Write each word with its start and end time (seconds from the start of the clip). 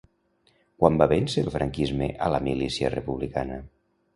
Quan 0.83 0.95
va 1.01 1.07
vèncer 1.11 1.43
el 1.47 1.51
franquisme 1.57 2.09
a 2.29 2.33
la 2.37 2.43
milícia 2.49 2.93
republicana? 2.99 3.61